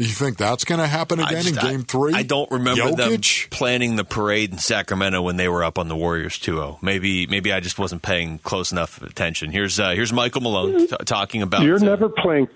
You 0.00 0.06
think 0.06 0.38
that's 0.38 0.64
going 0.64 0.80
to 0.80 0.86
happen 0.86 1.20
again 1.20 1.42
just, 1.42 1.62
in 1.62 1.70
Game 1.70 1.82
Three? 1.82 2.14
I 2.14 2.22
don't 2.22 2.50
remember 2.50 2.84
Jokic? 2.84 3.42
them 3.42 3.50
planning 3.50 3.96
the 3.96 4.04
parade 4.04 4.50
in 4.50 4.56
Sacramento 4.56 5.20
when 5.20 5.36
they 5.36 5.46
were 5.46 5.62
up 5.62 5.78
on 5.78 5.88
the 5.88 5.96
Warriors 5.96 6.38
2-0. 6.38 6.82
Maybe 6.82 7.26
maybe 7.26 7.52
I 7.52 7.60
just 7.60 7.78
wasn't 7.78 8.00
paying 8.00 8.38
close 8.38 8.72
enough 8.72 9.02
attention. 9.02 9.52
Here's 9.52 9.78
uh, 9.78 9.90
here's 9.90 10.10
Michael 10.10 10.40
Malone 10.40 10.88
t- 10.88 10.96
talking 11.04 11.42
about. 11.42 11.64
You're 11.64 11.76
uh, 11.76 11.80
never 11.80 12.08
playing, 12.08 12.48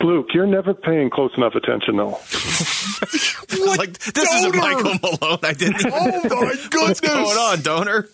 Luke. 0.00 0.30
You're 0.34 0.48
never 0.48 0.74
paying 0.74 1.08
close 1.08 1.30
enough 1.36 1.54
attention, 1.54 1.98
though. 1.98 2.08
like 3.76 3.96
this 3.98 4.34
isn't 4.34 4.56
Michael 4.56 4.94
Malone. 5.00 5.38
I 5.44 5.52
didn't. 5.52 5.86
Oh 5.86 6.20
my 6.24 6.54
goodness! 6.68 6.68
What's 6.74 7.00
going 7.00 7.24
on, 7.24 7.58
Doaner? 7.58 8.08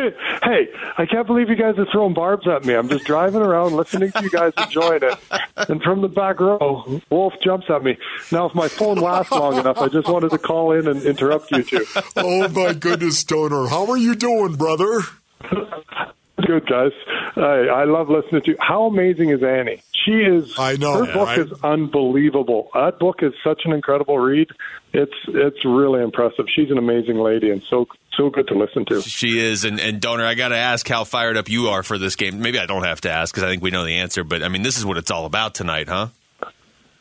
hey, 0.42 0.68
I 0.96 1.06
can't 1.06 1.26
believe 1.26 1.48
you 1.48 1.56
guys 1.56 1.78
are 1.78 1.86
throwing 1.92 2.14
barbs 2.14 2.46
at 2.46 2.64
me. 2.64 2.74
I'm 2.74 2.88
just 2.88 3.04
driving 3.04 3.42
around 3.42 3.74
listening 3.74 4.12
to 4.12 4.22
you 4.22 4.30
guys 4.30 4.52
enjoying 4.58 5.02
it. 5.02 5.18
And 5.68 5.82
from 5.82 6.00
the 6.00 6.08
back 6.08 6.40
row, 6.40 7.00
Wolf 7.10 7.34
jumps 7.42 7.66
at 7.70 7.82
me. 7.82 7.96
Now, 8.32 8.46
if 8.46 8.54
my 8.54 8.68
phone 8.68 8.98
lasts 8.98 9.32
long 9.32 9.58
enough, 9.58 9.78
I 9.78 9.88
just 9.88 10.08
wanted 10.08 10.30
to 10.30 10.38
call 10.38 10.72
in 10.72 10.88
and 10.88 11.02
interrupt 11.02 11.50
you 11.50 11.62
two. 11.62 11.84
Oh 12.16 12.48
my 12.48 12.72
goodness, 12.74 13.22
Doaner, 13.24 13.68
how 13.68 13.90
are 13.90 13.98
you 13.98 14.14
doing, 14.14 14.56
brother? 14.56 15.02
Good, 16.50 16.66
guys. 16.66 16.90
I, 17.36 17.68
I 17.68 17.84
love 17.84 18.08
listening 18.08 18.42
to 18.42 18.50
you. 18.50 18.56
How 18.58 18.86
amazing 18.86 19.30
is 19.30 19.40
Annie? 19.40 19.84
She 19.92 20.10
is. 20.10 20.58
I 20.58 20.74
know, 20.74 21.04
Her 21.04 21.12
book 21.12 21.28
I- 21.28 21.36
is 21.42 21.52
unbelievable. 21.62 22.70
That 22.74 22.98
book 22.98 23.22
is 23.22 23.32
such 23.44 23.62
an 23.66 23.72
incredible 23.72 24.18
read. 24.18 24.48
It's 24.92 25.14
it's 25.28 25.64
really 25.64 26.02
impressive. 26.02 26.46
She's 26.52 26.72
an 26.72 26.78
amazing 26.78 27.18
lady 27.18 27.50
and 27.50 27.62
so 27.62 27.86
so 28.16 28.30
good 28.30 28.48
to 28.48 28.54
listen 28.54 28.84
to. 28.86 29.00
She 29.02 29.38
is, 29.38 29.64
and, 29.64 29.78
and 29.78 30.00
Doaner, 30.00 30.24
I 30.24 30.34
got 30.34 30.48
to 30.48 30.56
ask 30.56 30.88
how 30.88 31.04
fired 31.04 31.36
up 31.36 31.48
you 31.48 31.68
are 31.68 31.84
for 31.84 31.98
this 31.98 32.16
game. 32.16 32.40
Maybe 32.40 32.58
I 32.58 32.66
don't 32.66 32.82
have 32.82 33.00
to 33.02 33.10
ask 33.12 33.32
because 33.32 33.44
I 33.44 33.48
think 33.50 33.62
we 33.62 33.70
know 33.70 33.84
the 33.84 33.98
answer. 33.98 34.24
But 34.24 34.42
I 34.42 34.48
mean, 34.48 34.62
this 34.62 34.76
is 34.76 34.84
what 34.84 34.96
it's 34.96 35.12
all 35.12 35.26
about 35.26 35.54
tonight, 35.54 35.88
huh? 35.88 36.08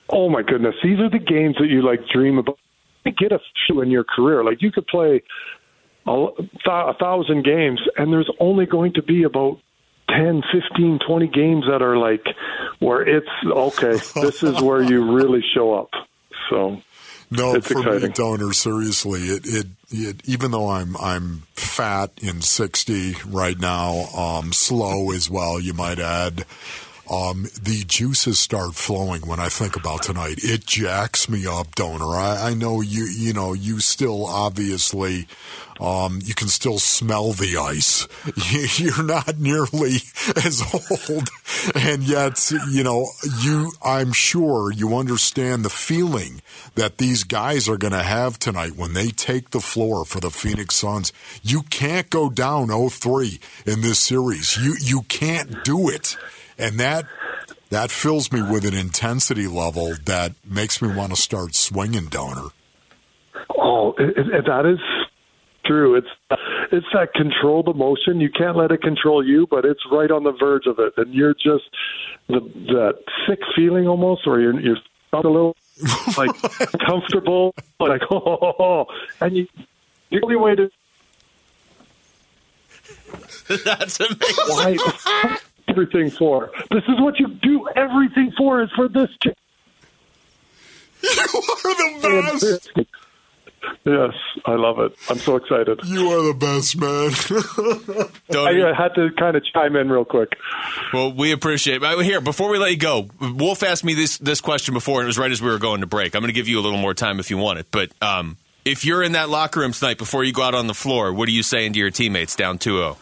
Oh 0.09 0.29
my 0.29 0.43
goodness, 0.43 0.75
these 0.83 0.99
are 0.99 1.09
the 1.09 1.17
games 1.17 1.55
that 1.59 1.69
you 1.69 1.81
like 1.81 2.07
dream 2.07 2.37
about. 2.37 2.59
You 3.05 3.13
Get 3.13 3.31
a 3.31 3.39
few 3.65 3.81
in 3.81 3.89
your 3.89 4.03
career. 4.03 4.43
Like 4.43 4.61
you 4.61 4.71
could 4.71 4.85
play 4.85 5.23
a, 6.07 6.27
a 6.67 6.93
thousand 6.93 7.43
games, 7.43 7.81
and 7.97 8.11
there's 8.11 8.29
only 8.39 8.65
going 8.65 8.93
to 8.93 9.03
be 9.03 9.23
about 9.23 9.59
10, 10.09 10.41
15, 10.51 10.99
20 11.07 11.27
games 11.27 11.65
that 11.69 11.81
are 11.81 11.97
like 11.97 12.25
where 12.79 13.01
it's 13.01 13.27
okay. 13.45 13.99
This 14.21 14.43
is 14.43 14.61
where 14.61 14.81
you 14.81 15.13
really 15.13 15.43
show 15.53 15.73
up. 15.73 15.89
So 16.49 16.81
No, 17.29 17.55
It's 17.55 17.67
for 17.67 17.83
me, 17.83 17.95
exciting. 17.95 18.11
Doaner. 18.11 18.53
Seriously, 18.53 19.21
it, 19.21 19.45
it 19.45 19.67
it 19.91 20.21
even 20.25 20.51
though 20.51 20.69
I'm 20.69 20.97
I'm 20.97 21.43
fat 21.53 22.11
in 22.21 22.41
sixty 22.41 23.15
right 23.27 23.59
now, 23.59 24.05
um, 24.15 24.51
slow 24.51 25.11
as 25.11 25.29
well. 25.29 25.59
You 25.59 25.73
might 25.73 25.99
add. 25.99 26.45
Um, 27.09 27.47
the 27.59 27.83
juices 27.87 28.37
start 28.37 28.75
flowing 28.75 29.21
when 29.21 29.39
I 29.39 29.49
think 29.49 29.75
about 29.75 30.03
tonight. 30.03 30.39
It 30.43 30.67
jacks 30.67 31.27
me 31.27 31.47
up, 31.47 31.73
Doaner. 31.75 32.15
I, 32.15 32.49
I 32.49 32.53
know 32.53 32.81
you. 32.81 33.05
You 33.05 33.33
know, 33.33 33.53
you 33.53 33.79
still 33.79 34.27
obviously, 34.27 35.27
um, 35.79 36.19
you 36.23 36.35
can 36.35 36.49
still 36.49 36.77
smell 36.77 37.31
the 37.31 37.57
ice. 37.57 38.07
You're 38.79 39.01
not 39.01 39.39
nearly 39.39 39.95
as 40.35 40.61
old, 40.71 41.29
and 41.73 42.03
yet, 42.03 42.51
you 42.69 42.83
know, 42.83 43.07
you. 43.41 43.71
I'm 43.83 44.13
sure 44.13 44.71
you 44.71 44.95
understand 44.95 45.65
the 45.65 45.69
feeling 45.71 46.43
that 46.75 46.99
these 46.99 47.23
guys 47.23 47.67
are 47.67 47.77
going 47.77 47.93
to 47.93 48.03
have 48.03 48.37
tonight 48.37 48.75
when 48.75 48.93
they 48.93 49.09
take 49.09 49.49
the 49.49 49.61
floor 49.61 50.05
for 50.05 50.19
the 50.19 50.29
Phoenix 50.29 50.75
Suns. 50.75 51.11
You 51.41 51.63
can't 51.63 52.09
go 52.11 52.29
down 52.29 52.67
0-3 52.67 53.39
in 53.65 53.81
this 53.81 53.97
series. 53.97 54.57
You 54.57 54.75
you 54.79 55.01
can't 55.03 55.63
do 55.63 55.89
it 55.89 56.15
and 56.59 56.79
that 56.79 57.05
that 57.69 57.91
fills 57.91 58.31
me 58.31 58.41
with 58.41 58.65
an 58.65 58.73
intensity 58.73 59.47
level 59.47 59.95
that 60.05 60.33
makes 60.45 60.81
me 60.81 60.93
want 60.93 61.15
to 61.15 61.21
start 61.21 61.55
swinging 61.55 62.07
Doaner. 62.07 62.51
Oh, 63.57 63.93
it, 63.97 64.17
it, 64.17 64.45
that 64.45 64.65
is 64.65 64.79
true. 65.65 65.95
It's 65.95 66.07
it's 66.71 66.85
that 66.93 67.13
controlled 67.13 67.67
emotion. 67.67 68.19
You 68.19 68.29
can't 68.29 68.57
let 68.57 68.71
it 68.71 68.81
control 68.81 69.25
you, 69.25 69.47
but 69.49 69.65
it's 69.65 69.81
right 69.91 70.11
on 70.11 70.23
the 70.23 70.31
verge 70.31 70.65
of 70.65 70.79
it, 70.79 70.93
and 70.97 71.13
you're 71.13 71.33
just 71.33 71.69
the 72.27 72.39
that 72.73 72.99
sick 73.27 73.39
feeling 73.55 73.87
almost, 73.87 74.21
or 74.25 74.39
you're 74.39 74.59
you're 74.59 74.77
a 75.13 75.19
little 75.19 75.55
like 76.17 76.31
comfortable, 76.85 77.53
like 77.79 78.01
oh, 78.11 78.85
and 79.21 79.37
you 79.37 79.47
the 80.11 80.21
only 80.23 80.35
way 80.35 80.55
to 80.55 80.69
That's 83.65 83.99
amazing. 83.99 84.35
why 84.47 84.77
everything 85.69 86.09
for. 86.09 86.51
This 86.71 86.83
is 86.87 86.99
what 86.99 87.19
you 87.19 87.27
do 87.27 87.67
everything 87.75 88.31
for 88.37 88.61
is 88.61 88.69
for 88.75 88.87
this. 88.87 89.09
ch- 89.23 89.27
You 91.03 91.09
are 91.09 91.75
the 91.93 92.69
best. 92.73 92.87
Yes, 93.85 94.13
I 94.45 94.55
love 94.55 94.79
it. 94.79 94.93
I'm 95.09 95.17
so 95.17 95.35
excited. 95.35 95.79
You 95.85 96.09
are 96.09 96.23
the 96.23 96.33
best, 96.33 96.77
man. 96.77 97.11
I, 98.37 98.69
I 98.69 98.73
had 98.75 98.95
to 98.95 99.09
kind 99.17 99.35
of 99.35 99.43
chime 99.45 99.75
in 99.75 99.89
real 99.89 100.05
quick. 100.05 100.37
Well, 100.93 101.11
we 101.13 101.31
appreciate 101.31 101.81
it. 101.81 102.05
Here, 102.05 102.21
before 102.21 102.49
we 102.49 102.57
let 102.57 102.71
you 102.71 102.77
go, 102.77 103.09
Wolf 103.19 103.63
asked 103.63 103.83
me 103.83 103.93
this 103.93 104.17
this 104.17 104.41
question 104.41 104.73
before, 104.73 104.99
and 104.99 105.05
it 105.05 105.07
was 105.07 105.17
right 105.17 105.31
as 105.31 105.41
we 105.41 105.49
were 105.49 105.59
going 105.59 105.81
to 105.81 105.87
break. 105.87 106.15
I'm 106.15 106.21
going 106.21 106.29
to 106.29 106.33
give 106.33 106.47
you 106.47 106.59
a 106.59 106.61
little 106.61 106.79
more 106.79 106.93
time 106.93 107.19
if 107.19 107.29
you 107.29 107.37
want 107.37 107.59
it. 107.59 107.67
But 107.71 107.91
um, 108.01 108.37
if 108.65 108.85
you're 108.85 109.03
in 109.03 109.13
that 109.13 109.29
locker 109.29 109.59
room 109.59 109.71
tonight 109.73 109.97
before 109.97 110.23
you 110.23 110.33
go 110.33 110.43
out 110.43 110.55
on 110.55 110.67
the 110.67 110.73
floor, 110.73 111.13
what 111.13 111.27
are 111.27 111.31
you 111.31 111.43
saying 111.43 111.73
to 111.73 111.79
your 111.79 111.91
teammates 111.91 112.35
down 112.35 112.55
oh? 112.55 112.57
2-0? 112.57 112.97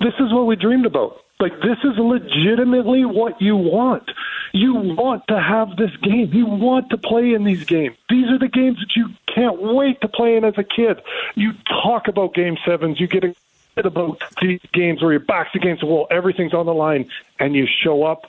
this 0.00 0.14
is 0.20 0.32
what 0.32 0.46
we 0.46 0.56
dreamed 0.56 0.86
about. 0.86 1.22
Like 1.40 1.60
this 1.60 1.78
is 1.84 1.96
legitimately 1.96 3.04
what 3.04 3.40
you 3.40 3.56
want. 3.56 4.10
You 4.52 4.74
want 4.74 5.22
to 5.28 5.40
have 5.40 5.76
this 5.76 5.94
game. 6.02 6.32
You 6.32 6.46
want 6.46 6.90
to 6.90 6.98
play 6.98 7.32
in 7.32 7.44
these 7.44 7.64
games. 7.64 7.96
These 8.08 8.28
are 8.28 8.38
the 8.38 8.48
games 8.48 8.78
that 8.78 8.96
you 8.96 9.10
can't 9.32 9.62
wait 9.62 10.00
to 10.00 10.08
play 10.08 10.36
in 10.36 10.44
as 10.44 10.54
a 10.58 10.64
kid. 10.64 11.00
You 11.36 11.52
talk 11.82 12.08
about 12.08 12.34
game 12.34 12.56
sevens. 12.66 12.98
You 12.98 13.06
get 13.06 13.24
excited 13.24 13.86
about 13.86 14.20
these 14.42 14.60
games 14.72 15.00
where 15.00 15.12
your 15.12 15.20
back's 15.20 15.54
against 15.54 15.82
the 15.82 15.86
wall, 15.86 16.08
everything's 16.10 16.54
on 16.54 16.66
the 16.66 16.74
line, 16.74 17.08
and 17.38 17.54
you 17.54 17.66
show 17.66 18.02
up. 18.02 18.26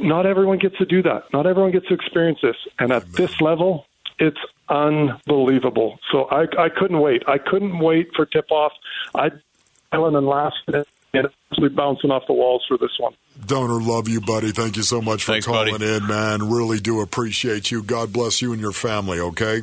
Not 0.00 0.26
everyone 0.26 0.58
gets 0.58 0.78
to 0.78 0.86
do 0.86 1.02
that. 1.02 1.32
Not 1.32 1.46
everyone 1.46 1.72
gets 1.72 1.88
to 1.88 1.94
experience 1.94 2.38
this. 2.40 2.56
And 2.78 2.92
at 2.92 3.04
this 3.14 3.40
level, 3.40 3.86
it's 4.20 4.38
unbelievable. 4.68 5.98
So 6.12 6.24
I, 6.26 6.46
I 6.56 6.68
couldn't 6.68 7.00
wait. 7.00 7.24
I 7.26 7.38
couldn't 7.38 7.80
wait 7.80 8.10
for 8.14 8.26
tip 8.26 8.52
off. 8.52 8.72
I 9.14 9.32
Ellen 9.90 10.14
and 10.14 10.26
last 10.26 10.58
and 11.14 11.26
absolutely 11.50 11.76
bouncing 11.76 12.10
off 12.10 12.24
the 12.26 12.32
walls 12.34 12.64
for 12.68 12.76
this 12.78 12.90
one. 12.98 13.14
Doaner, 13.40 13.80
love 13.84 14.08
you, 14.08 14.20
buddy. 14.20 14.50
Thank 14.50 14.76
you 14.76 14.82
so 14.82 15.00
much 15.00 15.24
for 15.24 15.32
Thanks, 15.32 15.46
calling 15.46 15.72
buddy. 15.72 15.94
in, 15.94 16.06
man. 16.06 16.50
Really 16.50 16.80
do 16.80 17.00
appreciate 17.00 17.70
you. 17.70 17.82
God 17.82 18.12
bless 18.12 18.42
you 18.42 18.52
and 18.52 18.60
your 18.60 18.72
family, 18.72 19.18
okay? 19.20 19.62